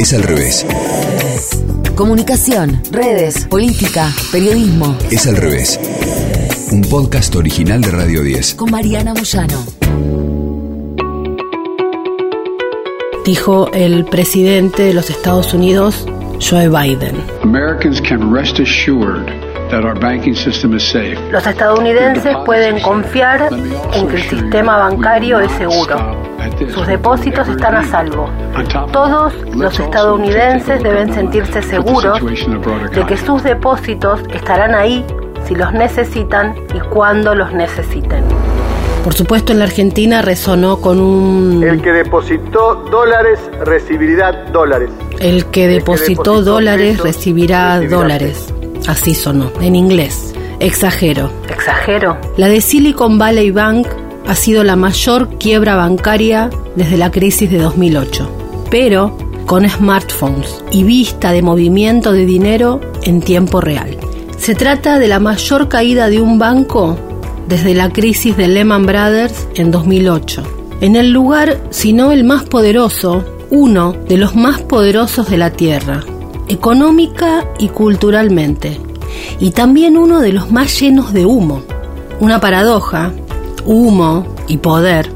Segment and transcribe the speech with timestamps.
[0.00, 0.66] Es al revés.
[1.94, 4.96] Comunicación, redes, política, periodismo.
[5.10, 5.78] Es al revés.
[6.72, 8.54] Un podcast original de Radio 10.
[8.54, 9.62] Con Mariana Moyano.
[13.26, 16.06] Dijo el presidente de los Estados Unidos,
[16.40, 17.22] Joe Biden.
[17.42, 21.18] Americans can rest assured that our banking system is safe.
[21.30, 23.48] Los estadounidenses pueden confiar
[23.94, 26.16] en que el sistema bancario es seguro.
[26.72, 28.28] Sus depósitos están a salvo.
[28.92, 32.20] Todos los estadounidenses deben sentirse seguros
[32.92, 35.04] de que sus depósitos estarán ahí
[35.46, 38.24] si los necesitan y cuando los necesiten.
[39.04, 41.62] Por supuesto, en la Argentina resonó con un...
[41.62, 44.90] El que depositó dólares recibirá dólares.
[45.18, 48.52] El que depositó dólares recibirá dólares.
[48.90, 50.34] Así sonó, en inglés.
[50.58, 51.30] Exagero.
[51.48, 52.18] ¿Exagero?
[52.36, 53.86] La de Silicon Valley Bank
[54.26, 58.28] ha sido la mayor quiebra bancaria desde la crisis de 2008,
[58.68, 59.16] pero
[59.46, 63.96] con smartphones y vista de movimiento de dinero en tiempo real.
[64.38, 66.98] Se trata de la mayor caída de un banco
[67.46, 70.42] desde la crisis de Lehman Brothers en 2008.
[70.80, 75.52] En el lugar, si no el más poderoso, uno de los más poderosos de la
[75.52, 76.02] Tierra,
[76.50, 78.80] económica y culturalmente,
[79.38, 81.62] y también uno de los más llenos de humo.
[82.18, 83.12] Una paradoja,
[83.64, 85.10] humo y poder,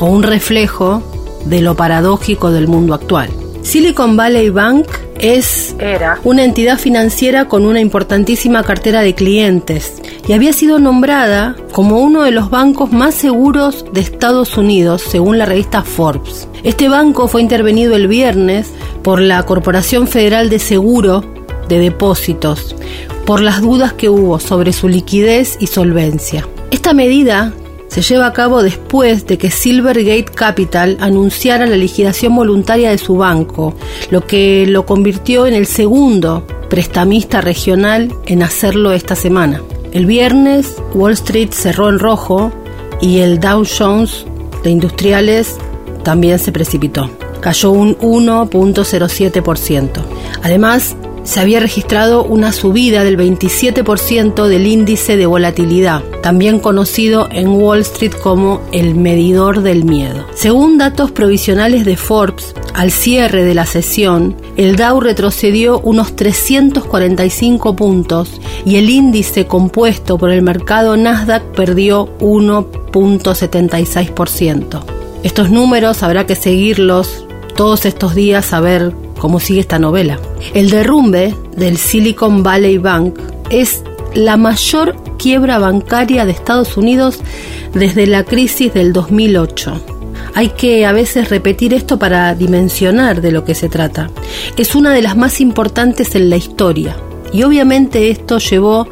[0.00, 1.02] o un reflejo
[1.44, 3.30] de lo paradójico del mundo actual.
[3.62, 4.86] Silicon Valley Bank
[5.18, 6.18] es Era.
[6.24, 12.22] una entidad financiera con una importantísima cartera de clientes y había sido nombrada como uno
[12.22, 16.46] de los bancos más seguros de Estados Unidos según la revista Forbes.
[16.62, 18.70] Este banco fue intervenido el viernes
[19.02, 21.24] por la Corporación Federal de Seguro
[21.68, 22.76] de Depósitos
[23.24, 26.46] por las dudas que hubo sobre su liquidez y solvencia.
[26.70, 27.52] Esta medida
[27.88, 33.16] se lleva a cabo después de que Silvergate Capital anunciara la liquidación voluntaria de su
[33.16, 33.74] banco,
[34.10, 39.62] lo que lo convirtió en el segundo prestamista regional en hacerlo esta semana.
[39.92, 42.52] El viernes Wall Street cerró en rojo
[43.00, 44.26] y el Dow Jones
[44.62, 45.56] de industriales
[46.04, 47.10] también se precipitó.
[47.40, 49.90] Cayó un 1.07%.
[50.42, 50.96] Además,
[51.28, 57.80] se había registrado una subida del 27% del índice de volatilidad, también conocido en Wall
[57.80, 60.24] Street como el medidor del miedo.
[60.34, 67.76] Según datos provisionales de Forbes, al cierre de la sesión, el Dow retrocedió unos 345
[67.76, 74.82] puntos y el índice compuesto por el mercado Nasdaq perdió 1.76%.
[75.22, 80.18] Estos números habrá que seguirlos todos estos días a ver cómo sigue esta novela.
[80.54, 83.18] El derrumbe del Silicon Valley Bank
[83.50, 83.82] es
[84.14, 87.20] la mayor quiebra bancaria de Estados Unidos
[87.74, 89.80] desde la crisis del 2008.
[90.34, 94.10] Hay que a veces repetir esto para dimensionar de lo que se trata.
[94.56, 96.96] Es una de las más importantes en la historia
[97.32, 98.88] y obviamente esto llevó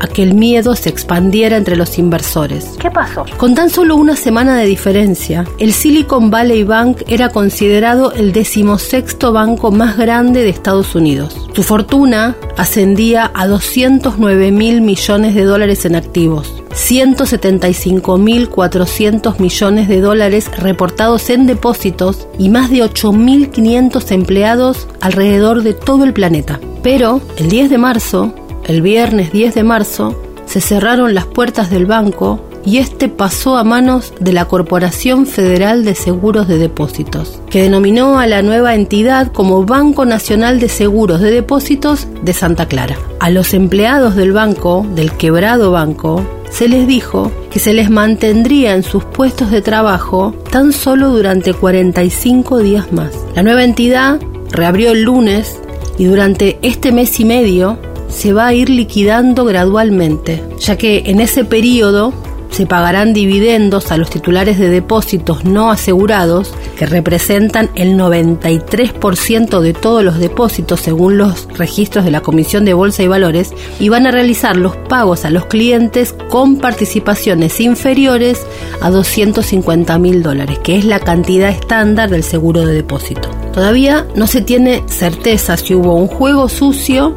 [0.00, 2.76] a que el miedo se expandiera entre los inversores.
[2.78, 3.24] ¿Qué pasó?
[3.36, 9.32] Con tan solo una semana de diferencia, el Silicon Valley Bank era considerado el decimosexto
[9.32, 11.48] banco más grande de Estados Unidos.
[11.54, 16.62] Su fortuna ascendía a 209 mil millones de dólares en activos.
[16.76, 26.04] 175.400 millones de dólares reportados en depósitos y más de 8.500 empleados alrededor de todo
[26.04, 26.60] el planeta.
[26.82, 28.34] Pero el 10 de marzo,
[28.66, 33.64] el viernes 10 de marzo se cerraron las puertas del banco y este pasó a
[33.64, 39.30] manos de la Corporación Federal de Seguros de Depósitos, que denominó a la nueva entidad
[39.32, 42.96] como Banco Nacional de Seguros de Depósitos de Santa Clara.
[43.20, 48.74] A los empleados del banco, del quebrado banco, se les dijo que se les mantendría
[48.74, 53.12] en sus puestos de trabajo tan solo durante 45 días más.
[53.36, 55.60] La nueva entidad reabrió el lunes
[55.98, 57.78] y durante este mes y medio
[58.16, 62.14] se va a ir liquidando gradualmente, ya que en ese periodo
[62.50, 69.74] se pagarán dividendos a los titulares de depósitos no asegurados, que representan el 93% de
[69.74, 74.06] todos los depósitos según los registros de la Comisión de Bolsa y Valores, y van
[74.06, 78.46] a realizar los pagos a los clientes con participaciones inferiores
[78.80, 83.28] a 250 mil dólares, que es la cantidad estándar del seguro de depósito.
[83.52, 87.14] Todavía no se tiene certeza si hubo un juego sucio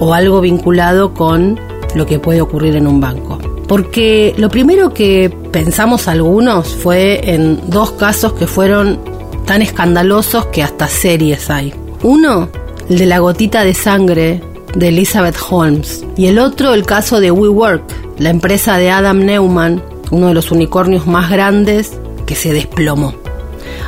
[0.00, 1.60] o algo vinculado con
[1.94, 3.38] lo que puede ocurrir en un banco.
[3.68, 8.98] Porque lo primero que pensamos algunos fue en dos casos que fueron
[9.46, 11.72] tan escandalosos que hasta series hay.
[12.02, 12.48] Uno,
[12.88, 14.42] el de la gotita de sangre
[14.74, 16.04] de Elizabeth Holmes.
[16.16, 17.82] Y el otro, el caso de WeWork,
[18.18, 21.92] la empresa de Adam Neumann, uno de los unicornios más grandes
[22.26, 23.14] que se desplomó.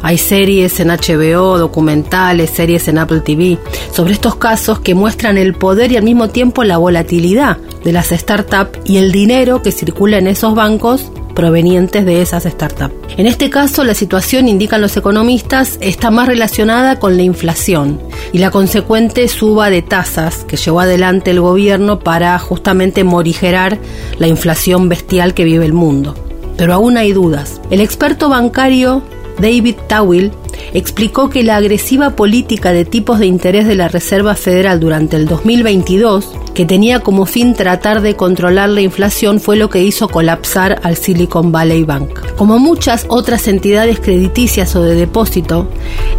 [0.02, 3.58] Hay series en HBO, documentales, series en Apple TV
[3.92, 8.08] sobre estos casos que muestran el poder y al mismo tiempo la volatilidad de las
[8.08, 12.94] startups y el dinero que circula en esos bancos provenientes de esas startups.
[13.16, 18.00] En este caso, la situación, indican los economistas, está más relacionada con la inflación
[18.32, 23.78] y la consecuente suba de tasas que llevó adelante el gobierno para justamente morigerar
[24.18, 26.16] la inflación bestial que vive el mundo.
[26.56, 27.60] Pero aún hay dudas.
[27.70, 29.02] El experto bancario
[29.38, 30.32] David Tawil
[30.74, 35.26] explicó que la agresiva política de tipos de interés de la Reserva Federal durante el
[35.26, 40.80] 2022, que tenía como fin tratar de controlar la inflación, fue lo que hizo colapsar
[40.82, 42.36] al Silicon Valley Bank.
[42.36, 45.68] Como muchas otras entidades crediticias o de depósito,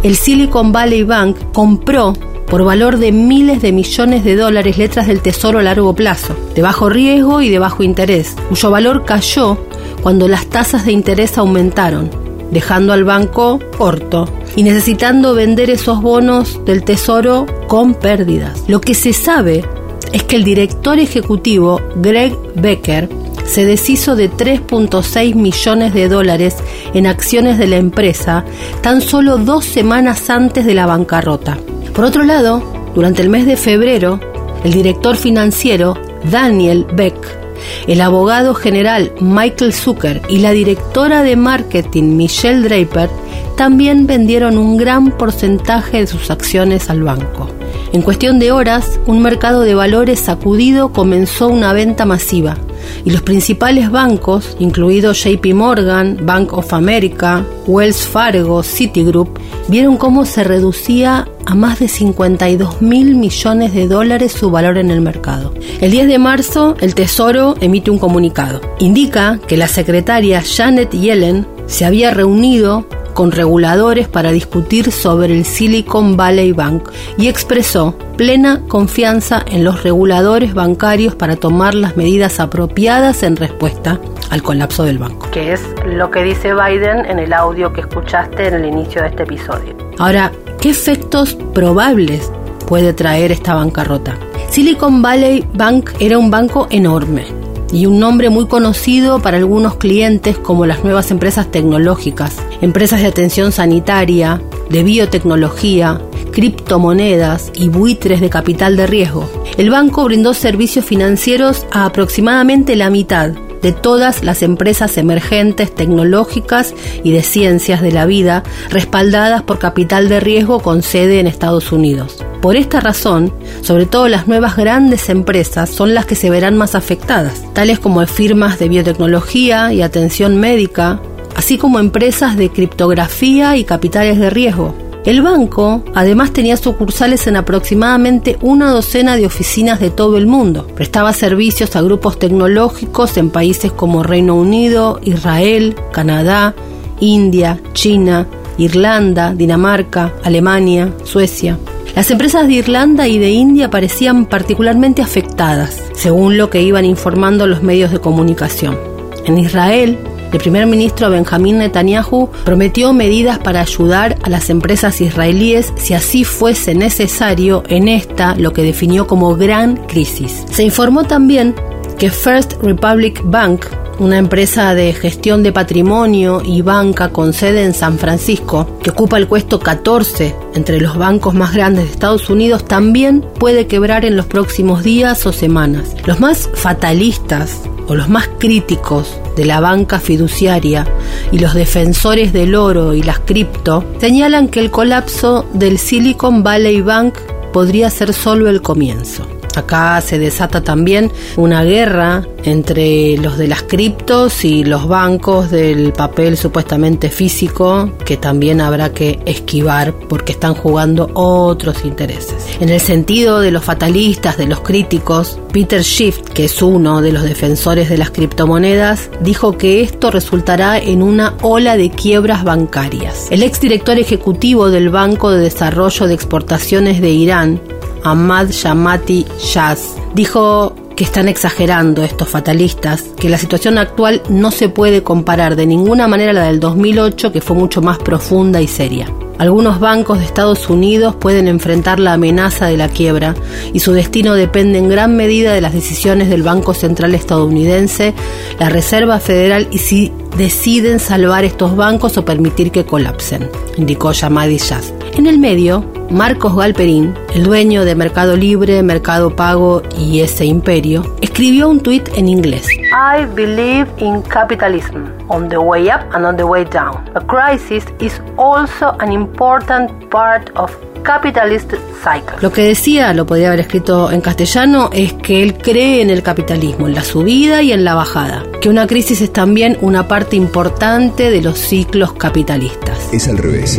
[0.02, 2.14] el Silicon Valley Bank compró
[2.46, 6.62] por valor de miles de millones de dólares letras del tesoro a largo plazo, de
[6.62, 9.58] bajo riesgo y de bajo interés, cuyo valor cayó
[10.02, 12.10] cuando las tasas de interés aumentaron,
[12.50, 18.64] dejando al banco corto y necesitando vender esos bonos del tesoro con pérdidas.
[18.68, 19.64] Lo que se sabe
[20.12, 23.08] es que el director ejecutivo Greg Becker
[23.44, 26.56] se deshizo de 3.6 millones de dólares
[26.94, 28.44] en acciones de la empresa
[28.80, 31.58] tan solo dos semanas antes de la bancarrota.
[31.94, 32.62] Por otro lado,
[32.94, 34.20] durante el mes de febrero,
[34.64, 35.94] el director financiero
[36.30, 37.43] Daniel Beck
[37.86, 43.10] el abogado general Michael Zucker y la directora de marketing Michelle Draper
[43.56, 47.48] también vendieron un gran porcentaje de sus acciones al banco.
[47.92, 52.56] En cuestión de horas, un mercado de valores sacudido comenzó una venta masiva
[53.04, 59.38] y los principales bancos, incluidos JP Morgan, Bank of America, Wells Fargo, Citigroup,
[59.68, 64.90] vieron cómo se reducía a más de 52 mil millones de dólares su valor en
[64.90, 65.52] el mercado.
[65.80, 68.60] El 10 de marzo, el Tesoro emite un comunicado.
[68.78, 75.44] Indica que la secretaria Janet Yellen se había reunido con reguladores para discutir sobre el
[75.44, 82.40] Silicon Valley Bank y expresó plena confianza en los reguladores bancarios para tomar las medidas
[82.40, 83.98] apropiadas en respuesta
[84.30, 85.30] al colapso del banco.
[85.30, 89.08] Que es lo que dice Biden en el audio que escuchaste en el inicio de
[89.08, 89.76] este episodio.
[89.98, 92.30] Ahora, ¿qué efectos probables
[92.66, 94.16] puede traer esta bancarrota?
[94.50, 97.43] Silicon Valley Bank era un banco enorme
[97.74, 103.08] y un nombre muy conocido para algunos clientes como las nuevas empresas tecnológicas, empresas de
[103.08, 104.40] atención sanitaria,
[104.70, 106.00] de biotecnología,
[106.32, 109.28] criptomonedas y buitres de capital de riesgo.
[109.58, 113.32] El banco brindó servicios financieros a aproximadamente la mitad
[113.64, 120.10] de todas las empresas emergentes tecnológicas y de ciencias de la vida respaldadas por capital
[120.10, 122.22] de riesgo con sede en Estados Unidos.
[122.42, 123.32] Por esta razón,
[123.62, 128.06] sobre todo las nuevas grandes empresas son las que se verán más afectadas, tales como
[128.06, 131.00] firmas de biotecnología y atención médica,
[131.34, 134.83] así como empresas de criptografía y capitales de riesgo.
[135.04, 140.66] El banco además tenía sucursales en aproximadamente una docena de oficinas de todo el mundo.
[140.74, 146.54] Prestaba servicios a grupos tecnológicos en países como Reino Unido, Israel, Canadá,
[147.00, 151.58] India, China, Irlanda, Dinamarca, Alemania, Suecia.
[151.94, 157.46] Las empresas de Irlanda y de India parecían particularmente afectadas, según lo que iban informando
[157.46, 158.78] los medios de comunicación.
[159.26, 159.98] En Israel,
[160.34, 166.24] el primer ministro Benjamín Netanyahu prometió medidas para ayudar a las empresas israelíes si así
[166.24, 170.44] fuese necesario en esta, lo que definió como gran crisis.
[170.50, 171.54] Se informó también
[171.98, 173.66] que First Republic Bank,
[174.00, 179.18] una empresa de gestión de patrimonio y banca con sede en San Francisco, que ocupa
[179.18, 184.16] el puesto 14 entre los bancos más grandes de Estados Unidos, también puede quebrar en
[184.16, 185.94] los próximos días o semanas.
[186.06, 190.86] Los más fatalistas o los más críticos de la banca fiduciaria
[191.32, 196.82] y los defensores del oro y las cripto señalan que el colapso del Silicon Valley
[196.82, 197.14] Bank
[197.52, 199.26] podría ser solo el comienzo.
[199.56, 205.92] Acá se desata también una guerra entre los de las criptos y los bancos del
[205.92, 212.46] papel supuestamente físico que también habrá que esquivar porque están jugando otros intereses.
[212.60, 217.12] En el sentido de los fatalistas, de los críticos, Peter Schiff, que es uno de
[217.12, 223.28] los defensores de las criptomonedas, dijo que esto resultará en una ola de quiebras bancarias.
[223.30, 227.60] El exdirector ejecutivo del Banco de Desarrollo de Exportaciones de Irán,
[228.04, 234.68] Ahmad Shamati Shaz, dijo que están exagerando estos fatalistas, que la situación actual no se
[234.68, 238.68] puede comparar de ninguna manera a la del 2008, que fue mucho más profunda y
[238.68, 239.08] seria.
[239.38, 243.34] Algunos bancos de Estados Unidos pueden enfrentar la amenaza de la quiebra
[243.72, 248.14] y su destino depende en gran medida de las decisiones del Banco Central estadounidense,
[248.60, 254.58] la Reserva Federal y si deciden salvar estos bancos o permitir que colapsen, indicó Yamadi
[254.58, 254.94] Jazz.
[255.16, 261.16] En el medio, Marcos Galperín, el dueño de Mercado Libre, Mercado Pago y ese imperio,
[261.20, 262.66] escribió un tuit en inglés.
[262.92, 267.08] I believe in capitalism on the way up and on the way down.
[267.14, 270.70] A crisis is also an important part of
[271.04, 272.36] capitalist cycle.
[272.40, 276.22] Lo que decía, lo podría haber escrito en castellano, es que él cree en el
[276.22, 278.42] capitalismo, en la subida y en la bajada.
[278.60, 283.12] Que una crisis es también una parte importante de los ciclos capitalistas.
[283.12, 283.78] Es al revés.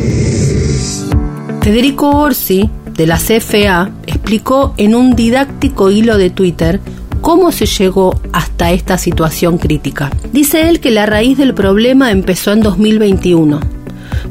[1.61, 6.79] Federico Orsi, de la CFA, explicó en un didáctico hilo de Twitter
[7.25, 10.12] cómo se llegó hasta esta situación crítica.
[10.32, 13.62] Dice él que la raíz del problema empezó en 2021,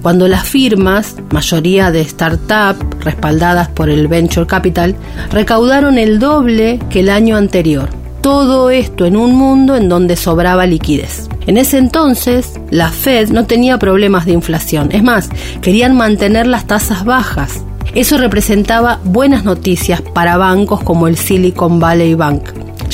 [0.01, 4.95] cuando las firmas, mayoría de start-up respaldadas por el venture capital,
[5.33, 7.89] recaudaron el doble que el año anterior.
[8.21, 11.29] Todo esto en un mundo en donde sobraba liquidez.
[11.49, 14.91] En ese entonces, la Fed no tenía problemas de inflación.
[14.93, 15.31] Es más,
[15.63, 17.65] querían mantener las tasas bajas.
[17.97, 22.43] Eso representaba buenas noticias para bancos como el Silicon Valley Bank,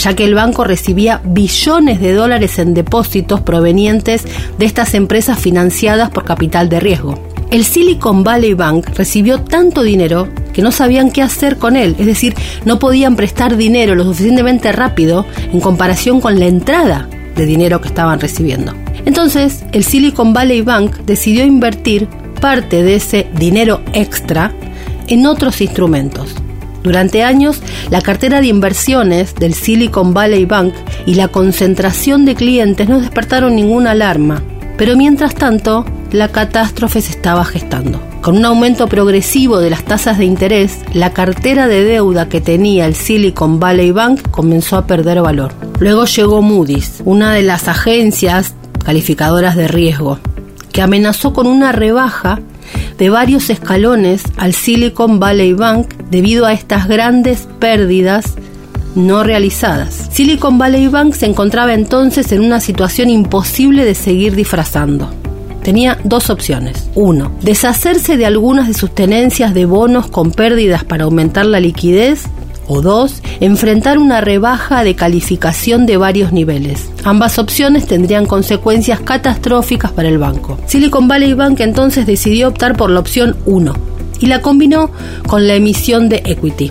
[0.00, 4.24] ya que el banco recibía billones de dólares en depósitos provenientes
[4.58, 7.22] de estas empresas financiadas por capital de riesgo.
[7.50, 12.06] El Silicon Valley Bank recibió tanto dinero que no sabían qué hacer con él, es
[12.06, 17.80] decir, no podían prestar dinero lo suficientemente rápido en comparación con la entrada de dinero
[17.80, 18.72] que estaban recibiendo.
[19.04, 22.08] Entonces, el Silicon Valley Bank decidió invertir
[22.40, 24.52] parte de ese dinero extra
[25.08, 26.39] en otros instrumentos.
[26.82, 27.60] Durante años,
[27.90, 30.74] la cartera de inversiones del Silicon Valley Bank
[31.06, 34.42] y la concentración de clientes no despertaron ninguna alarma,
[34.78, 38.00] pero mientras tanto, la catástrofe se estaba gestando.
[38.22, 42.86] Con un aumento progresivo de las tasas de interés, la cartera de deuda que tenía
[42.86, 45.52] el Silicon Valley Bank comenzó a perder valor.
[45.78, 50.18] Luego llegó Moody's, una de las agencias calificadoras de riesgo,
[50.72, 52.40] que amenazó con una rebaja
[52.98, 58.34] de varios escalones al Silicon Valley Bank debido a estas grandes pérdidas
[58.94, 60.08] no realizadas.
[60.12, 65.10] Silicon Valley Bank se encontraba entonces en una situación imposible de seguir disfrazando.
[65.62, 66.88] Tenía dos opciones.
[66.94, 72.24] Uno, deshacerse de algunas de sus tenencias de bonos con pérdidas para aumentar la liquidez
[72.70, 76.88] o dos, enfrentar una rebaja de calificación de varios niveles.
[77.02, 80.56] Ambas opciones tendrían consecuencias catastróficas para el banco.
[80.66, 83.74] Silicon Valley Bank entonces decidió optar por la opción 1
[84.20, 84.90] y la combinó
[85.26, 86.70] con la emisión de equity.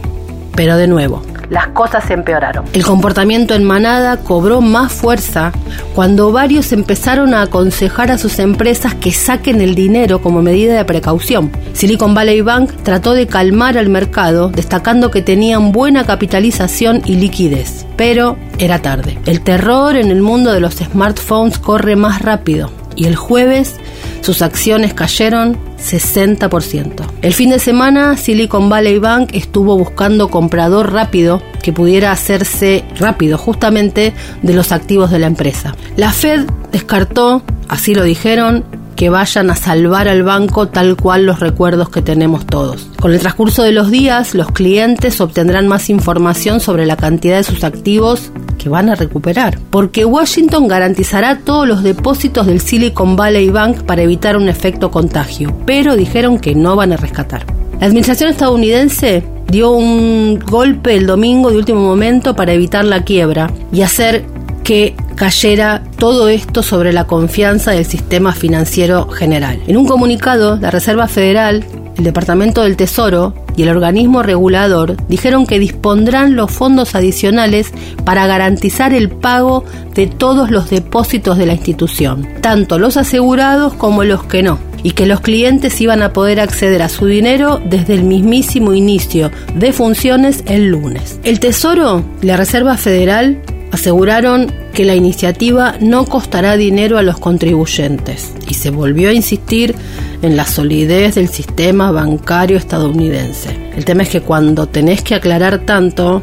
[0.56, 2.66] Pero de nuevo, las cosas se empeoraron.
[2.74, 5.52] El comportamiento en manada cobró más fuerza
[5.96, 10.86] cuando varios empezaron a aconsejar a sus empresas que saquen el dinero como medida de
[10.86, 11.52] precaución.
[11.74, 17.86] Silicon Valley Bank trató de calmar al mercado, destacando que tenían buena capitalización y liquidez.
[17.98, 19.18] Pero era tarde.
[19.26, 23.76] El terror en el mundo de los smartphones corre más rápido y el jueves
[24.22, 27.06] sus acciones cayeron 60%.
[27.22, 33.38] El fin de semana, Silicon Valley Bank estuvo buscando comprador rápido que pudiera hacerse rápido
[33.38, 34.14] justamente
[34.44, 35.76] de los activos de la empresa.
[35.96, 38.66] La Fed descartó, así lo dijeron,
[38.98, 42.90] que vayan a salvar al banco tal cual los recuerdos que tenemos todos.
[43.00, 47.46] Con el transcurso de los días, los clientes obtendrán más información sobre la cantidad de
[47.46, 53.50] sus activos que van a recuperar, porque Washington garantizará todos los depósitos del Silicon Valley
[53.50, 57.44] Bank para evitar un efecto contagio, pero dijeron que no van a rescatar.
[57.80, 63.52] La administración estadounidense dio un golpe el domingo de último momento para evitar la quiebra
[63.72, 64.26] y hacer
[64.64, 69.60] que cayera todo esto sobre la confianza del sistema financiero general.
[69.68, 71.66] En un comunicado, la Reserva Federal,
[71.98, 77.72] el Departamento del Tesoro y el organismo regulador dijeron que dispondrán los fondos adicionales
[78.06, 79.64] para garantizar el pago
[79.94, 84.92] de todos los depósitos de la institución, tanto los asegurados como los que no y
[84.92, 89.74] que los clientes iban a poder acceder a su dinero desde el mismísimo inicio de
[89.74, 91.20] funciones el lunes.
[91.24, 93.42] El Tesoro la Reserva Federal
[93.72, 99.76] aseguraron que la iniciativa no costará dinero a los contribuyentes y se volvió a insistir
[100.22, 103.56] en la solidez del sistema bancario estadounidense.
[103.76, 106.22] El tema es que cuando tenés que aclarar tanto,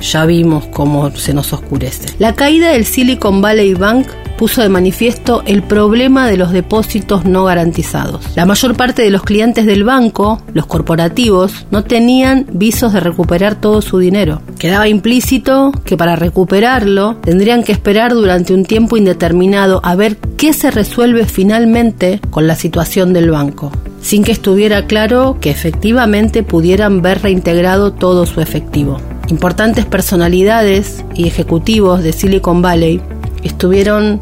[0.00, 2.08] ya vimos cómo se nos oscurece.
[2.18, 7.44] La caída del Silicon Valley Bank puso de manifiesto el problema de los depósitos no
[7.44, 8.24] garantizados.
[8.36, 13.60] La mayor parte de los clientes del banco, los corporativos, no tenían visos de recuperar
[13.60, 14.42] todo su dinero.
[14.58, 20.52] Quedaba implícito que para recuperarlo tendrían que esperar durante un tiempo indeterminado a ver qué
[20.52, 23.72] se resuelve finalmente con la situación del banco.
[24.06, 28.98] sin que estuviera claro que efectivamente pudieran ver reintegrado todo su efectivo.
[29.28, 33.02] Importantes personalidades y ejecutivos de Silicon Valley
[33.46, 34.20] estuvieron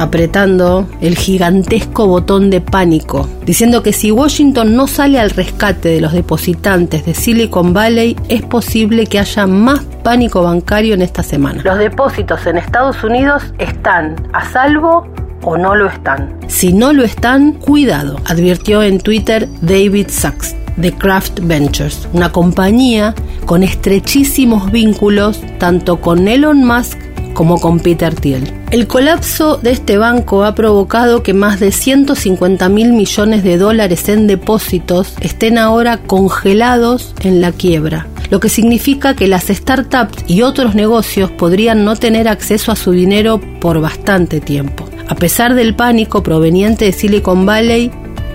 [0.00, 6.00] apretando el gigantesco botón de pánico, diciendo que si Washington no sale al rescate de
[6.00, 11.60] los depositantes de Silicon Valley, es posible que haya más pánico bancario en esta semana.
[11.62, 15.06] Los depósitos en Estados Unidos están a salvo
[15.42, 16.34] o no lo están.
[16.46, 23.14] Si no lo están, cuidado, advirtió en Twitter David Sachs de Kraft Ventures, una compañía
[23.44, 26.98] con estrechísimos vínculos tanto con Elon Musk
[27.40, 28.52] como con Peter Thiel.
[28.70, 34.10] El colapso de este banco ha provocado que más de 150 mil millones de dólares
[34.10, 40.42] en depósitos estén ahora congelados en la quiebra, lo que significa que las startups y
[40.42, 44.84] otros negocios podrían no tener acceso a su dinero por bastante tiempo.
[45.08, 47.90] A pesar del pánico proveniente de Silicon Valley,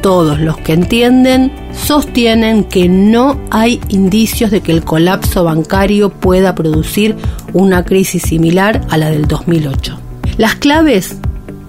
[0.06, 6.54] todos los que entienden sostienen que no hay indicios de que el colapso bancario pueda
[6.54, 7.16] producir
[7.54, 9.98] una crisis similar a la del 2008.
[10.38, 11.18] Las claves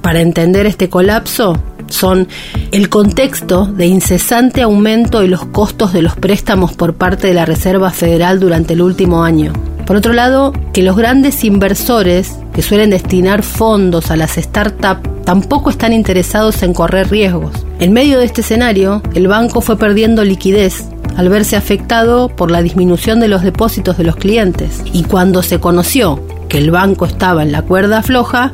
[0.03, 2.29] para entender este colapso son
[2.73, 7.47] el contexto de incesante aumento de los costos de los préstamos por parte de la
[7.47, 9.55] Reserva Federal durante el último año.
[9.87, 15.71] Por otro lado, que los grandes inversores que suelen destinar fondos a las startups tampoco
[15.71, 17.66] están interesados en correr riesgos.
[17.79, 22.63] En medio de este escenario, el banco fue perdiendo liquidez al verse afectado por la
[22.63, 24.83] disminución de los depósitos de los clientes.
[24.93, 28.51] Y cuando se conoció que el banco estaba en la cuerda floja,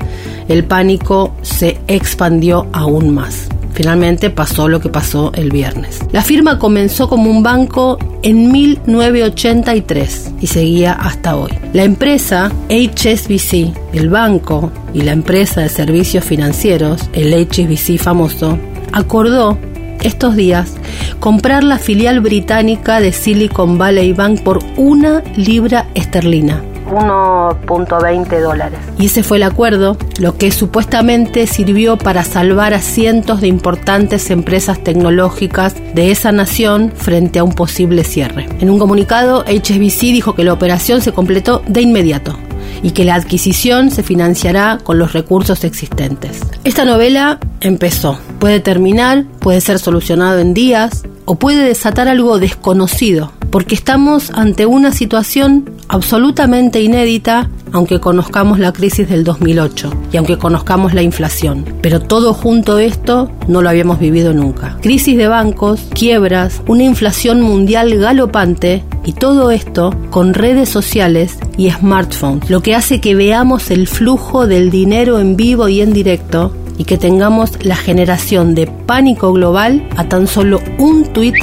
[0.48, 3.48] el pánico se expandió aún más.
[3.74, 6.00] Finalmente pasó lo que pasó el viernes.
[6.12, 11.52] La firma comenzó como un banco en 1983 y seguía hasta hoy.
[11.72, 18.58] La empresa HSBC, el banco y la empresa de servicios financieros, el HSBC famoso,
[18.92, 19.58] acordó
[20.02, 20.74] estos días
[21.20, 28.78] comprar la filial británica de Silicon Valley Bank por una libra esterlina 1.20 dólares.
[28.98, 34.30] Y ese fue el acuerdo, lo que supuestamente sirvió para salvar a cientos de importantes
[34.30, 38.46] empresas tecnológicas de esa nación frente a un posible cierre.
[38.60, 42.38] En un comunicado, HSBC dijo que la operación se completó de inmediato
[42.82, 46.40] y que la adquisición se financiará con los recursos existentes.
[46.64, 48.18] Esta novela empezó.
[48.38, 54.64] Puede terminar, puede ser solucionado en días o puede desatar algo desconocido porque estamos ante
[54.64, 61.66] una situación absolutamente inédita, aunque conozcamos la crisis del 2008 y aunque conozcamos la inflación.
[61.82, 64.78] Pero todo junto a esto no lo habíamos vivido nunca.
[64.80, 71.70] Crisis de bancos, quiebras, una inflación mundial galopante y todo esto con redes sociales y
[71.70, 76.54] smartphones, lo que hace que veamos el flujo del dinero en vivo y en directo
[76.78, 81.34] y que tengamos la generación de pánico global a tan solo un tuit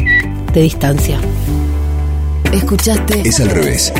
[0.53, 1.19] de distancia.
[2.53, 3.93] Escuchaste Es al revés.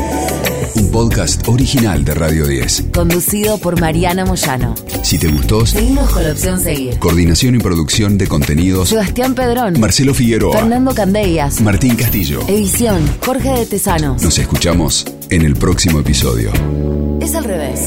[0.76, 2.86] Un podcast original de Radio 10.
[2.94, 4.76] Conducido por Mariana Moyano.
[5.04, 6.98] Si te gustó, Seguimos con la opción seguir.
[7.00, 9.80] coordinación y producción de contenidos, Sebastián Pedrón.
[9.80, 11.62] Marcelo Figueroa, Fernando Candellas.
[11.62, 12.42] Martín Castillo.
[12.48, 14.16] Edición Jorge de Tesano.
[14.22, 16.52] Nos escuchamos en el próximo episodio.
[17.22, 17.80] Es al revés.